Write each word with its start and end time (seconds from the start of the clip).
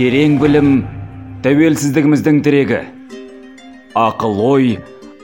терең 0.00 0.38
білім 0.40 0.68
тәуелсіздігіміздің 1.44 2.38
тірегі. 2.40 2.78
Ақыл 4.00 4.38
ой 4.40 4.68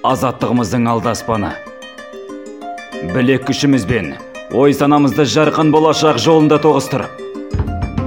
азаттығымыздың 0.05 0.85
алдаспаны. 0.93 1.55
Білек 3.15 3.47
күшімізбен 3.49 4.11
ой 4.53 4.77
санамызды 4.77 5.25
жарқын 5.33 5.71
болашақ 5.73 6.21
жолында 6.21 6.59
тоғыстырып 6.67 7.23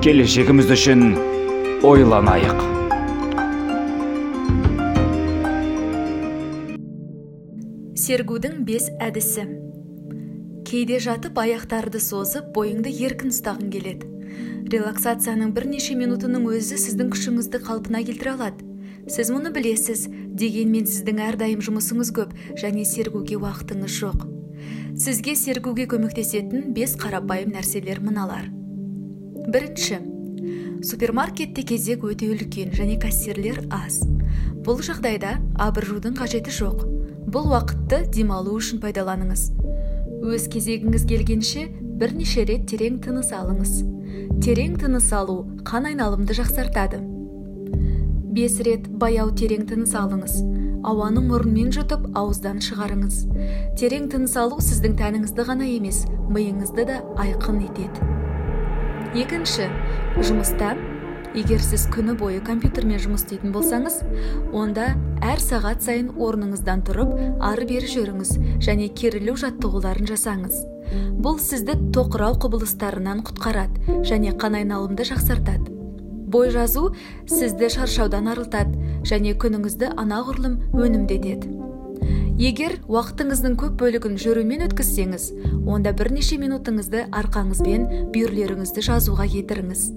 келешегіміз 0.05 0.69
үшін 0.75 1.01
ойланайық. 1.89 2.61
Сергудің 7.97 8.61
бес 8.69 8.91
әдісі. 9.01 9.47
Кейде 10.69 11.01
жатып 11.01 11.41
аяқтарды 11.47 11.97
созып 11.97 12.53
бойыңды 12.53 12.93
еркін 13.09 13.33
ұстағың 13.33 13.73
келеді. 13.73 14.18
Релаксацияның 14.69 15.53
бірнеше 15.55 15.95
минутының 15.99 16.45
өзі 16.51 16.77
сіздің 16.81 17.13
күшіңізді 17.13 17.61
қалпына 17.65 18.03
келтіре 18.07 18.35
алады. 18.35 18.67
Сіз 19.09 19.31
мұны 19.33 19.49
білесіз 19.55 20.05
дегенмен 20.37 20.85
сіздің 20.85 21.23
әрдайым 21.29 21.63
жұмысыңыз 21.65 22.11
көп 22.13 22.35
және 22.61 22.85
сергуге 22.85 23.39
уақытыңыз 23.41 23.95
жоқ. 24.03 24.27
Сізге 24.99 25.33
сергуге 25.39 25.87
көмектесетін 25.89 26.69
бес 26.75 26.93
қарапайым 26.99 27.55
нәрселер 27.55 28.03
мыналар. 28.05 28.51
Бірінші 29.49 29.97
супермаркетте 30.85 31.63
кезек 31.67 32.05
өте 32.05 32.29
үлкен 32.29 32.71
және 32.75 32.99
кассирлер 33.01 33.63
аз. 33.73 34.01
Бұл 34.63 34.83
жағдайда 34.85 35.37
абыржудың 35.59 36.15
қажеті 36.19 36.53
жоқ. 36.53 36.85
Бұл 37.29 37.49
уақытты 37.51 38.03
демалу 38.13 38.55
үшін 38.59 38.79
пайдаланыңыз. 38.83 39.49
Өз 40.23 40.47
кезегіңіз 40.53 41.05
келгенше 41.09 41.65
бірнеше 41.99 42.45
рет 42.47 42.63
терең 42.71 43.01
тыныс 43.03 43.33
алыңыз. 43.35 43.73
Терең 44.43 44.77
тыныс 44.79 45.09
алу 45.11 45.41
қан 45.67 45.89
айналымды 45.89 46.35
жақсартады. 46.37 47.01
Бес 48.35 48.59
рет 48.63 48.87
баяу 49.01 49.33
терең 49.35 49.65
тыныс 49.67 49.95
алыңыз. 49.99 50.37
Ауаны 50.87 51.19
мұрынмен 51.25 51.73
жұтып 51.75 52.05
ауыздан 52.15 52.61
шығарыңыз. 52.63 53.17
Терең 53.81 54.07
тыныс 54.13 54.37
алу 54.39 54.61
сіздің 54.63 54.95
тәніңізді 55.01 55.47
ғана 55.49 55.67
емес 55.67 56.05
миыңызды 56.31 56.87
да 56.87 57.01
айқын 57.19 57.59
етеді. 57.67 58.07
Екінші 59.19 59.67
жұмыста 60.23 60.77
егер 61.35 61.61
сіз 61.61 61.85
күні 61.93 62.15
бойы 62.17 62.39
компьютермен 62.45 62.97
жұмыс 63.01 63.21
істейтін 63.25 63.53
болсаңыз 63.53 63.99
онда 64.55 64.95
әр 65.21 65.41
сағат 65.43 65.83
сайын 65.85 66.09
орныңыздан 66.17 66.81
тұрып 66.87 67.11
ары 67.45 67.67
бері 67.69 67.89
жүріңіз 67.91 68.31
және 68.65 68.87
керілу 68.97 69.35
жаттығуларын 69.37 70.09
жасаңыз. 70.09 70.63
Бұл 71.21 71.37
сізді 71.43 71.75
тоқырау 71.93 72.39
құбылыстарынан 72.41 73.21
құтқарады 73.27 74.01
және 74.09 74.33
қан 74.41 74.57
айналымды 74.63 75.05
жақсартады. 75.11 75.69
Бой 76.29 76.49
жазу 76.49 76.95
сізді 77.29 77.69
шаршаудан 77.77 78.31
арылтады 78.33 79.01
және 79.05 79.35
күніңізді 79.37 79.93
анағұрлым 80.01 80.59
өнімді 80.73 81.21
етеді. 81.21 81.53
Егер 82.39 82.77
уақытыңыздың 82.87 83.57
көп 83.59 83.77
бөлігін 83.81 84.15
жүрумен 84.17 84.63
өткізсеңіз 84.69 85.31
онда 85.67 85.91
бірнеше 85.91 86.39
минутыңызды 86.39 87.09
арқаңызбен 87.11 88.13
бүйірлеріңізді 88.13 88.85
жазуға 88.87 89.27
кетіріңіз. 89.33 89.89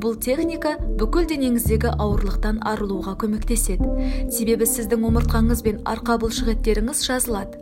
Бұл 0.00 0.18
техника 0.20 0.74
бүкіл 1.00 1.28
денеңіздегі 1.30 1.94
ауырлықтан 1.98 2.60
арылуға 2.66 3.16
көмектеседі. 3.22 3.86
Себебі 4.32 4.68
сіздің 4.68 5.06
омыртқаңыз 5.10 5.64
бен 5.66 5.80
арқа 5.88 6.18
бұлшықеттеріңіз 6.22 7.04
жазылады. 7.08 7.60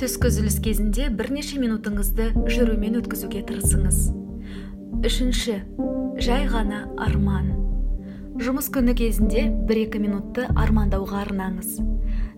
Түскі 0.00 0.28
үзіліс 0.28 0.60
кезінде 0.64 1.08
бірнеше 1.08 1.60
минутыңызды 1.62 2.32
жүрумен 2.50 2.98
өткізуге 3.00 3.44
тырысыңыз. 3.48 4.00
Үшінші. 5.04 5.60
Жай 6.22 6.46
ғана 6.50 6.84
арман. 6.98 7.52
Жұмыс 8.38 8.66
күні 8.74 8.94
кезінде 8.98 9.44
бір 9.68 9.84
екі 9.84 10.00
минутты 10.02 10.46
армандауға 10.58 11.20
арнаңыз. 11.24 11.76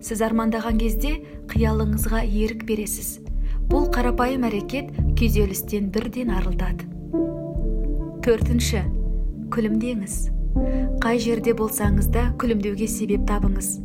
Сіз 0.05 0.21
армандаған 0.25 0.77
кезде 0.81 1.15
қиялыңызға 1.49 2.21
ерік 2.25 2.67
бересіз. 2.69 3.17
Бұл 3.71 3.89
қарапайым 3.93 4.45
әрекет 4.49 4.93
күйзелістен 5.17 5.89
бірден 5.93 6.33
арылтады. 6.37 6.85
Төртінші. 8.25 8.85
Күлімдеңіз. 9.53 10.15
Қай 11.03 11.19
жерде 11.21 11.53
болсаңыз 11.57 12.09
да 12.13 12.31
күлімдеуге 12.41 12.87
себеп 12.89 13.27
табыңыз. 13.29 13.77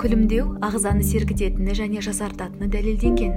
Күлімдеу 0.00 0.56
ағзаны 0.64 1.04
сергітетіні 1.06 1.74
және 1.76 2.02
жасартатыны 2.04 2.68
дәлелденген. 2.72 3.34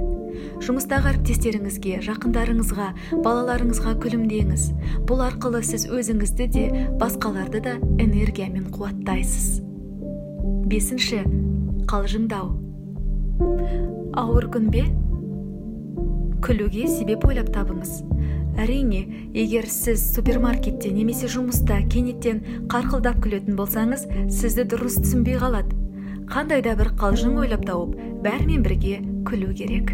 Жұмыстағы 0.64 1.12
әріптестеріңізге 1.12 2.00
жақындарыңызға 2.06 2.88
балаларыңызға 3.24 3.94
күлімдеңіз. 4.02 4.66
Бұл 5.08 5.22
арқылы 5.28 5.62
сіз 5.66 5.86
өзіңізді 5.92 6.48
де 6.56 6.64
басқаларды 7.00 7.62
да 7.64 7.76
энергиямен 8.02 8.66
қуаттайсыз. 8.74 9.62
Бесінші 10.68 11.22
қалжыңдау. 11.90 12.50
Ауыр 14.18 14.48
күн 14.54 14.70
бе 14.74 14.84
күлуге 16.44 16.88
себеп 16.90 17.24
ойлап 17.28 17.48
табыңыз. 17.54 18.02
Әрине 18.60 19.23
егер 19.34 19.66
сіз 19.66 20.02
супермаркетте 20.14 20.92
немесе 20.94 21.26
жұмыста 21.26 21.80
кенеттен 21.90 22.38
қарқылдап 22.70 23.18
күлетін 23.24 23.56
болсаңыз 23.58 24.06
сізді 24.30 24.68
дұрыс 24.70 25.00
түсінбей 25.00 25.40
қалады. 25.42 25.74
Қандай 26.30 26.62
да 26.62 26.76
бір 26.78 26.92
қалжың 27.00 27.40
ойлап 27.42 27.66
тауып 27.66 27.98
бәрімен 28.22 28.62
бірге 28.62 29.00
күлу 29.26 29.50
керек. 29.58 29.90